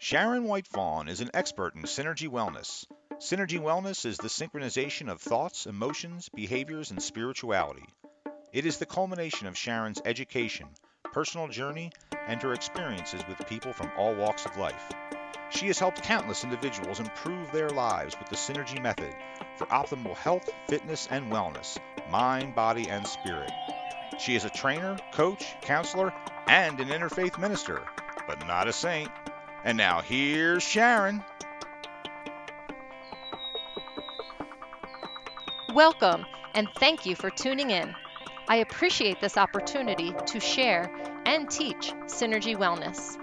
[0.00, 2.86] Sharon White Fawn is an expert in Synergy Wellness.
[3.14, 7.84] Synergy Wellness is the synchronization of thoughts, emotions, behaviors, and spirituality.
[8.52, 10.68] It is the culmination of Sharon's education,
[11.02, 11.90] personal journey,
[12.28, 14.92] and her experiences with people from all walks of life.
[15.50, 19.12] She has helped countless individuals improve their lives with the Synergy method
[19.56, 21.76] for optimal health, fitness, and wellness,
[22.08, 23.50] mind, body, and spirit.
[24.20, 26.14] She is a trainer, coach, counselor,
[26.46, 27.82] and an interfaith minister,
[28.28, 29.10] but not a saint.
[29.68, 31.22] And now here's Sharon.
[35.74, 37.94] Welcome, and thank you for tuning in.
[38.48, 40.90] I appreciate this opportunity to share
[41.26, 43.18] and teach Synergy Wellness.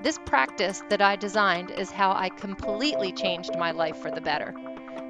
[0.00, 4.54] This practice that I designed is how I completely changed my life for the better.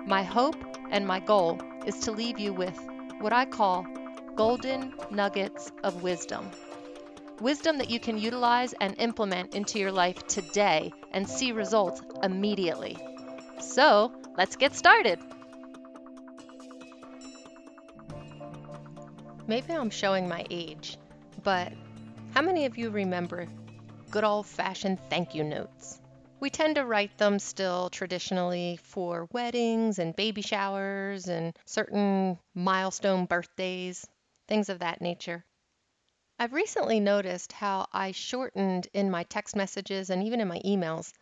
[0.06, 0.56] My hope
[0.90, 3.86] and my goal is to leave you with what I call
[4.34, 6.50] golden nuggets of wisdom.
[7.40, 12.98] Wisdom that you can utilize and implement into your life today and see results immediately.
[13.60, 15.18] So, let's get started.
[19.46, 20.98] Maybe I'm showing my age,
[21.42, 21.72] but
[22.34, 23.48] how many of you remember
[24.10, 25.98] good old fashioned thank you notes?
[26.40, 33.24] We tend to write them still traditionally for weddings and baby showers and certain milestone
[33.24, 34.06] birthdays,
[34.46, 35.44] things of that nature.
[36.42, 41.12] I've recently noticed how I shortened in my text messages and even in my emails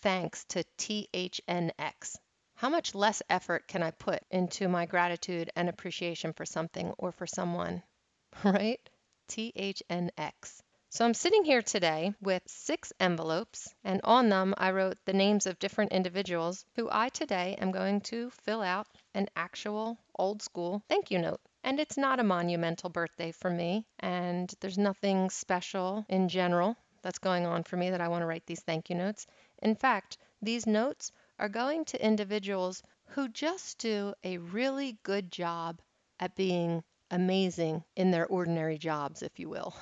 [0.00, 2.16] thanks to THNX.
[2.56, 7.12] How much less effort can I put into my gratitude and appreciation for something or
[7.12, 7.84] for someone?
[8.42, 8.80] Right?
[9.28, 10.60] THNX.
[10.88, 15.46] So I'm sitting here today with six envelopes, and on them I wrote the names
[15.46, 20.82] of different individuals who I today am going to fill out an actual old school
[20.88, 21.40] thank you note.
[21.64, 27.18] And it's not a monumental birthday for me, and there's nothing special in general that's
[27.18, 29.26] going on for me that I want to write these thank you notes.
[29.62, 35.80] In fact, these notes are going to individuals who just do a really good job
[36.20, 39.74] at being amazing in their ordinary jobs, if you will.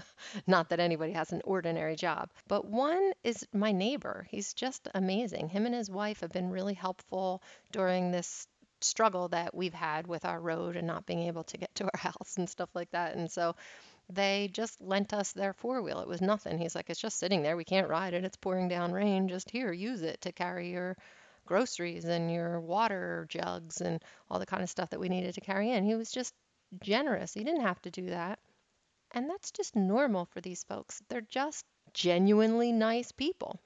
[0.46, 4.26] Not that anybody has an ordinary job, but one is my neighbor.
[4.30, 5.48] He's just amazing.
[5.50, 7.42] Him and his wife have been really helpful
[7.72, 8.48] during this
[8.80, 12.00] struggle that we've had with our road and not being able to get to our
[12.00, 13.16] house and stuff like that.
[13.16, 13.56] And so
[14.08, 16.00] they just lent us their four wheel.
[16.00, 16.58] It was nothing.
[16.58, 17.56] He's like, it's just sitting there.
[17.56, 18.24] We can't ride it.
[18.24, 19.28] It's pouring down rain.
[19.28, 20.96] Just here, use it to carry your
[21.46, 25.40] groceries and your water jugs and all the kind of stuff that we needed to
[25.40, 25.84] carry in.
[25.84, 26.34] He was just
[26.80, 27.32] generous.
[27.32, 28.38] He didn't have to do that.
[29.12, 31.00] And that's just normal for these folks.
[31.08, 33.60] They're just genuinely nice people.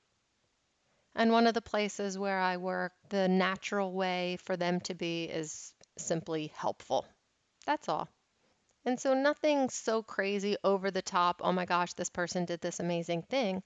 [1.14, 5.24] And one of the places where I work, the natural way for them to be
[5.24, 7.06] is simply helpful.
[7.66, 8.08] That's all.
[8.84, 12.80] And so nothing so crazy over the top, oh my gosh, this person did this
[12.80, 13.62] amazing thing.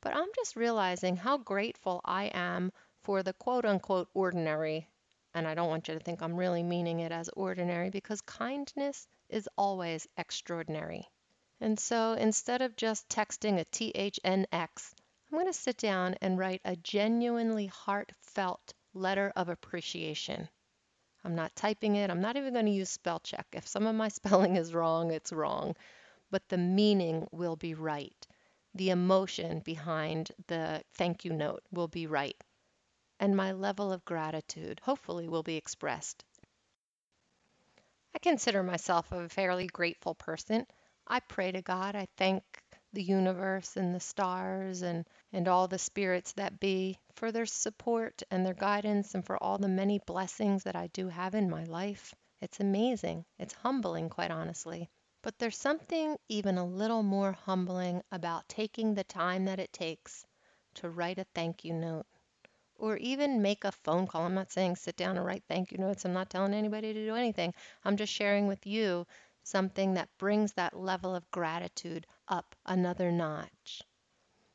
[0.00, 4.88] But I'm just realizing how grateful I am for the quote unquote ordinary.
[5.34, 9.06] And I don't want you to think I'm really meaning it as ordinary because kindness
[9.28, 11.10] is always extraordinary.
[11.60, 14.94] And so instead of just texting a THNX,
[15.26, 20.48] I'm going to sit down and write a genuinely heartfelt letter of appreciation.
[21.24, 22.10] I'm not typing it.
[22.10, 23.46] I'm not even going to use spell check.
[23.52, 25.74] If some of my spelling is wrong, it's wrong.
[26.30, 28.26] But the meaning will be right.
[28.74, 32.40] The emotion behind the thank you note will be right.
[33.18, 36.24] And my level of gratitude hopefully will be expressed.
[38.14, 40.66] I consider myself a fairly grateful person.
[41.06, 41.96] I pray to God.
[41.96, 42.44] I thank
[42.96, 48.22] the universe and the stars and, and all the spirits that be for their support
[48.30, 51.64] and their guidance and for all the many blessings that I do have in my
[51.64, 52.14] life.
[52.40, 53.26] It's amazing.
[53.38, 54.88] It's humbling, quite honestly.
[55.22, 60.24] But there's something even a little more humbling about taking the time that it takes
[60.76, 62.06] to write a thank you note
[62.76, 64.22] or even make a phone call.
[64.22, 66.06] I'm not saying sit down and write thank you notes.
[66.06, 67.52] I'm not telling anybody to do anything.
[67.84, 69.06] I'm just sharing with you
[69.46, 73.80] something that brings that level of gratitude up another notch,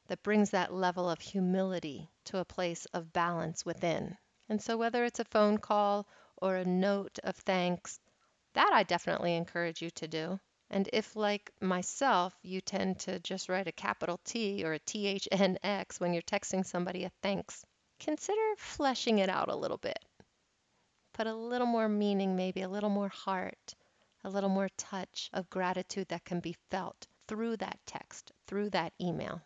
[0.07, 4.17] that brings that level of humility to a place of balance within.
[4.49, 8.02] And so, whether it's a phone call or a note of thanks,
[8.52, 10.40] that I definitely encourage you to do.
[10.70, 16.02] And if, like myself, you tend to just write a capital T or a THNX
[16.02, 17.66] when you're texting somebody a thanks,
[17.97, 20.03] consider fleshing it out a little bit.
[21.14, 23.73] Put a little more meaning, maybe a little more heart,
[24.23, 28.94] a little more touch of gratitude that can be felt through that text, through that
[29.02, 29.41] email.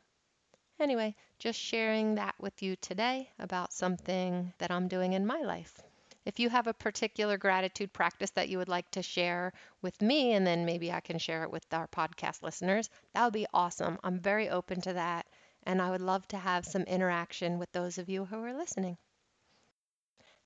[0.80, 5.80] Anyway, just sharing that with you today about something that I'm doing in my life.
[6.26, 10.34] If you have a particular gratitude practice that you would like to share with me,
[10.34, 14.00] and then maybe I can share it with our podcast listeners, that would be awesome.
[14.04, 15.28] I'm very open to that.
[15.64, 18.98] and I would love to have some interaction with those of you who are listening.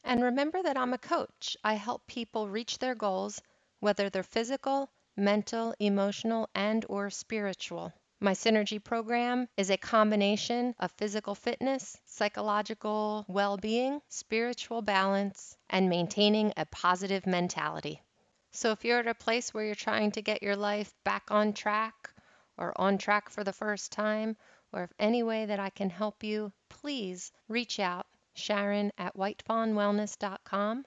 [0.03, 1.55] And remember that I'm a coach.
[1.63, 3.41] I help people reach their goals,
[3.79, 7.93] whether they're physical, mental, emotional, and or spiritual.
[8.21, 16.51] My Synergy program is a combination of physical fitness, psychological well-being, spiritual balance, and maintaining
[16.57, 18.01] a positive mentality.
[18.51, 21.53] So if you're at a place where you're trying to get your life back on
[21.53, 22.11] track
[22.57, 24.35] or on track for the first time,
[24.73, 30.85] or if any way that I can help you, please reach out, Sharon at whitefawnwellness.com,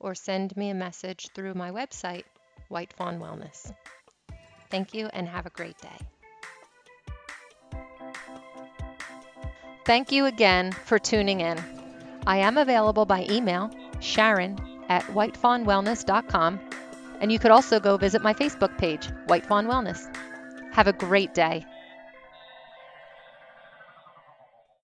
[0.00, 2.24] or send me a message through my website,
[2.68, 3.72] White Fawn Wellness.
[4.70, 5.98] Thank you and have a great day.
[9.84, 11.58] Thank you again for tuning in.
[12.26, 14.58] I am available by email, Sharon
[14.88, 16.60] at whitefawnwellness.com,
[17.20, 20.14] and you could also go visit my Facebook page, White Fawn Wellness.
[20.72, 21.64] Have a great day.